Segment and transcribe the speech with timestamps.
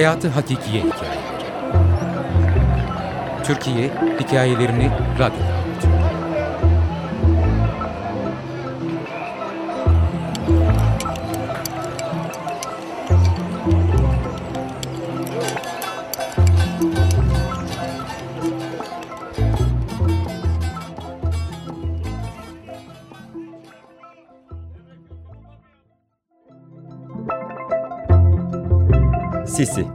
[0.00, 1.44] Hayatı Hakikiye Hikayeleri
[3.44, 3.90] Türkiye
[4.20, 6.09] hikayelerini radyoda anlatıyor.
[29.46, 29.86] Sisi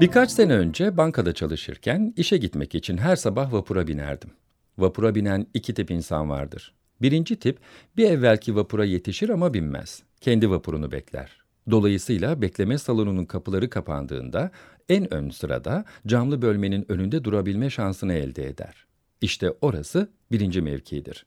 [0.00, 4.30] Birkaç sene önce bankada çalışırken işe gitmek için her sabah vapura binerdim.
[4.78, 6.74] Vapura binen iki tip insan vardır.
[7.02, 7.58] Birinci tip
[7.96, 10.02] bir evvelki vapura yetişir ama binmez.
[10.20, 11.38] Kendi vapurunu bekler.
[11.70, 14.50] Dolayısıyla bekleme salonunun kapıları kapandığında
[14.88, 18.86] en ön sırada camlı bölmenin önünde durabilme şansını elde eder.
[19.20, 21.26] İşte orası birinci mevkidir.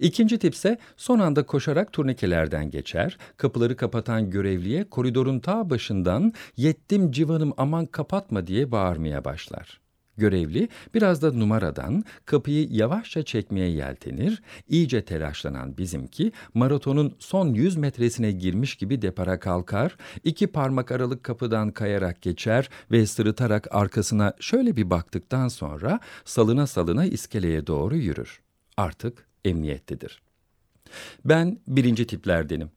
[0.00, 7.52] İkinci tipse son anda koşarak turnikelerden geçer, kapıları kapatan görevliye koridorun ta başından yettim civanım
[7.56, 9.82] aman kapatma diye bağırmaya başlar.
[10.16, 18.32] Görevli biraz da numaradan kapıyı yavaşça çekmeye yeltenir, iyice telaşlanan bizimki maratonun son 100 metresine
[18.32, 24.90] girmiş gibi depara kalkar, iki parmak aralık kapıdan kayarak geçer ve sırıtarak arkasına şöyle bir
[24.90, 28.40] baktıktan sonra salına salına iskeleye doğru yürür.
[28.76, 30.22] Artık emniyettedir.
[31.24, 32.70] Ben birinci tiplerdenim.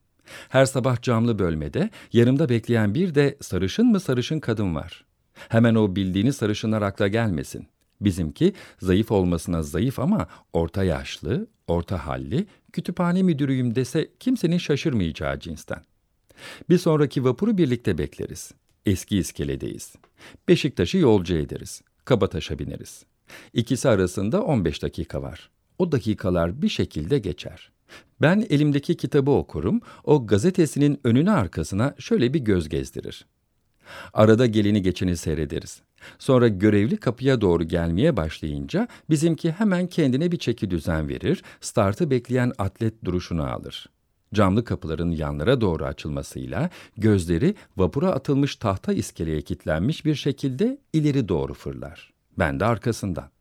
[0.49, 5.05] Her sabah camlı bölmede yanımda bekleyen bir de sarışın mı sarışın kadın var.
[5.49, 7.67] Hemen o bildiğini sarışınlar akla gelmesin.
[8.01, 15.81] Bizimki zayıf olmasına zayıf ama orta yaşlı, orta halli, kütüphane müdürüyüm dese kimsenin şaşırmayacağı cinsten.
[16.69, 18.51] Bir sonraki vapuru birlikte bekleriz.
[18.85, 19.95] Eski iskeledeyiz.
[20.47, 21.81] Beşiktaş'ı yolcu ederiz.
[22.05, 23.05] Kabataş'a bineriz.
[23.53, 25.49] İkisi arasında 15 dakika var.
[25.79, 27.71] O dakikalar bir şekilde geçer.
[28.21, 33.25] Ben elimdeki kitabı okurum, o gazetesinin önüne arkasına şöyle bir göz gezdirir.
[34.13, 35.81] Arada gelini geçeni seyrederiz.
[36.19, 42.51] Sonra görevli kapıya doğru gelmeye başlayınca bizimki hemen kendine bir çeki düzen verir, startı bekleyen
[42.57, 43.89] atlet duruşunu alır.
[44.33, 51.53] Camlı kapıların yanlara doğru açılmasıyla gözleri vapura atılmış tahta iskeleye kilitlenmiş bir şekilde ileri doğru
[51.53, 52.13] fırlar.
[52.37, 53.34] Ben de arkasından.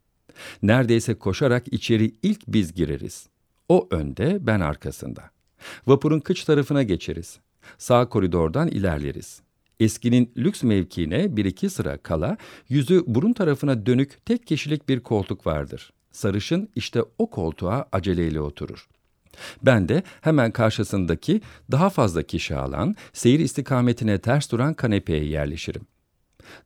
[0.63, 3.27] Neredeyse koşarak içeri ilk biz gireriz.
[3.69, 5.31] O önde, ben arkasında.
[5.87, 7.39] Vapurun kıç tarafına geçeriz.
[7.79, 9.41] Sağ koridordan ilerleriz.
[9.81, 12.37] Eskinin lüks mevkiine bir iki sıra kala
[12.69, 15.93] yüzü burun tarafına dönük tek kişilik bir koltuk vardır.
[16.13, 18.89] Sarışın işte o koltuğa aceleyle oturur.
[19.63, 21.41] Ben de hemen karşısındaki
[21.71, 25.83] daha fazla kişi alan, seyir istikametine ters duran kanepeye yerleşirim.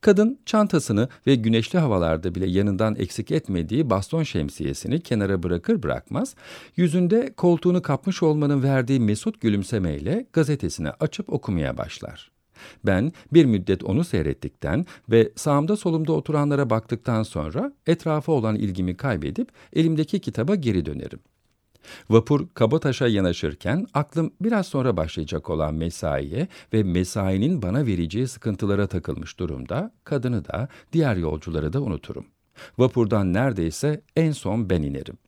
[0.00, 6.34] Kadın çantasını ve güneşli havalarda bile yanından eksik etmediği baston şemsiyesini kenara bırakır bırakmaz,
[6.76, 12.30] yüzünde koltuğunu kapmış olmanın verdiği mesut gülümsemeyle gazetesini açıp okumaya başlar.
[12.86, 19.48] Ben bir müddet onu seyrettikten ve sağımda solumda oturanlara baktıktan sonra etrafa olan ilgimi kaybedip
[19.72, 21.20] elimdeki kitaba geri dönerim.
[22.10, 29.38] Vapur Kabataş'a yanaşırken aklım biraz sonra başlayacak olan mesaiye ve mesainin bana vereceği sıkıntılara takılmış
[29.38, 32.26] durumda, kadını da diğer yolcuları da unuturum.
[32.78, 35.18] Vapurdan neredeyse en son ben inerim.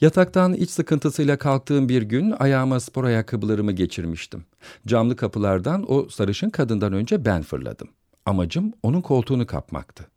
[0.00, 4.44] Yataktan iç sıkıntısıyla kalktığım bir gün ayağıma spor ayakkabılarımı geçirmiştim.
[4.86, 7.88] Camlı kapılardan o sarışın kadından önce ben fırladım.
[8.26, 10.10] Amacım onun koltuğunu kapmaktı.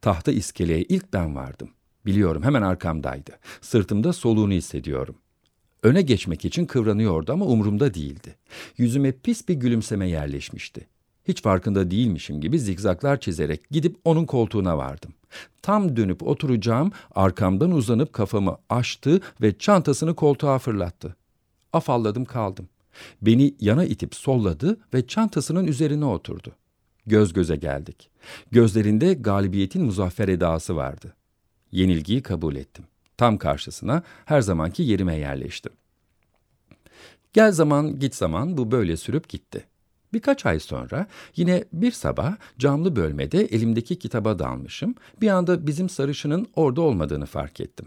[0.00, 1.70] Tahta iskeleye ilk ben vardım.
[2.06, 3.30] Biliyorum hemen arkamdaydı.
[3.60, 5.14] Sırtımda soluğunu hissediyorum.
[5.82, 8.36] Öne geçmek için kıvranıyordu ama umurumda değildi.
[8.76, 10.86] Yüzüme pis bir gülümseme yerleşmişti.
[11.28, 15.14] Hiç farkında değilmişim gibi zigzaklar çizerek gidip onun koltuğuna vardım.
[15.62, 21.16] Tam dönüp oturacağım, arkamdan uzanıp kafamı açtı ve çantasını koltuğa fırlattı.
[21.72, 22.68] Afalladım kaldım.
[23.22, 26.52] Beni yana itip solladı ve çantasının üzerine oturdu.
[27.06, 28.10] Göz göze geldik.
[28.50, 31.14] Gözlerinde galibiyetin muzaffer edası vardı.
[31.72, 32.84] Yenilgiyi kabul ettim.
[33.16, 35.72] Tam karşısına her zamanki yerime yerleştim.
[37.32, 39.66] Gel zaman git zaman bu böyle sürüp gitti.
[40.12, 41.06] Birkaç ay sonra
[41.36, 44.94] yine bir sabah camlı bölmede elimdeki kitaba dalmışım.
[45.20, 47.86] Bir anda bizim sarışının orada olmadığını fark ettim.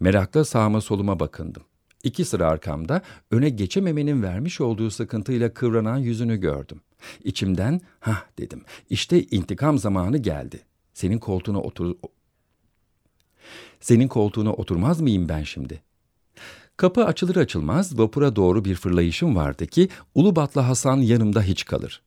[0.00, 1.62] Merakla sağıma soluma bakındım.
[2.04, 6.80] İki sıra arkamda öne geçememenin vermiş olduğu sıkıntıyla kıvranan yüzünü gördüm.
[7.24, 10.60] İçimden ha dedim işte intikam zamanı geldi.
[10.94, 11.94] Senin koltuğuna otur
[13.86, 15.82] senin koltuğuna oturmaz mıyım ben şimdi?
[16.76, 22.02] Kapı açılır açılmaz vapura doğru bir fırlayışım vardı ki Ulubatlı Hasan yanımda hiç kalır.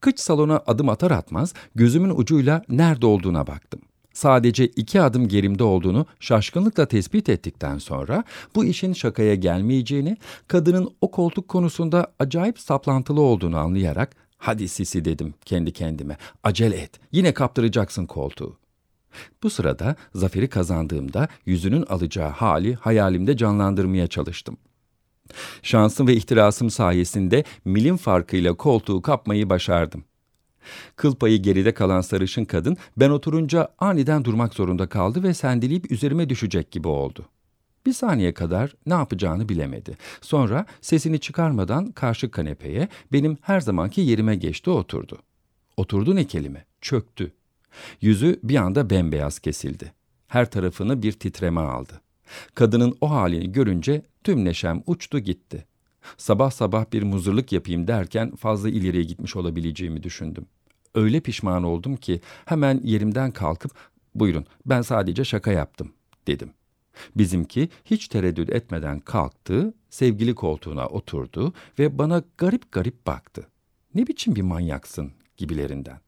[0.00, 3.80] Kıç salona adım atar atmaz gözümün ucuyla nerede olduğuna baktım.
[4.12, 8.24] sadece iki adım gerimde olduğunu şaşkınlıkla tespit ettikten sonra
[8.54, 10.16] bu işin şakaya gelmeyeceğini,
[10.48, 17.00] kadının o koltuk konusunda acayip saplantılı olduğunu anlayarak hadi sisi dedim kendi kendime acele et
[17.12, 18.60] yine kaptıracaksın koltuğu.
[19.42, 24.56] Bu sırada zaferi kazandığımda yüzünün alacağı hali hayalimde canlandırmaya çalıştım.
[25.62, 30.04] Şansım ve ihtirasım sayesinde milim farkıyla koltuğu kapmayı başardım.
[30.96, 36.28] Kıl payı geride kalan sarışın kadın ben oturunca aniden durmak zorunda kaldı ve sendeleyip üzerime
[36.28, 37.28] düşecek gibi oldu.
[37.86, 39.96] Bir saniye kadar ne yapacağını bilemedi.
[40.20, 45.18] Sonra sesini çıkarmadan karşı kanepeye benim her zamanki yerime geçti oturdu.
[45.76, 46.64] Oturdu ne kelime?
[46.80, 47.32] Çöktü.
[48.00, 49.92] Yüzü bir anda bembeyaz kesildi.
[50.28, 52.00] Her tarafını bir titreme aldı.
[52.54, 55.66] Kadının o halini görünce tüm neşem uçtu gitti.
[56.16, 60.46] Sabah sabah bir muzurluk yapayım derken fazla ileriye gitmiş olabileceğimi düşündüm.
[60.94, 63.72] Öyle pişman oldum ki hemen yerimden kalkıp
[64.14, 65.92] buyurun ben sadece şaka yaptım
[66.26, 66.50] dedim.
[67.16, 73.46] Bizimki hiç tereddüt etmeden kalktı, sevgili koltuğuna oturdu ve bana garip garip baktı.
[73.94, 76.00] Ne biçim bir manyaksın gibilerinden.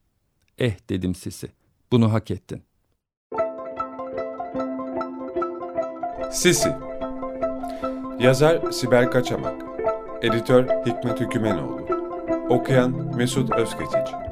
[0.59, 1.49] Eh dedim Sisi,
[1.93, 2.63] bunu hak ettin.
[6.31, 6.73] Sisi.
[8.21, 9.63] Yazar Sibel Kaçamak.
[10.23, 11.87] Editör Hikmet Hükümenoğlu.
[12.49, 14.32] Okuyan Mesut Özgeçici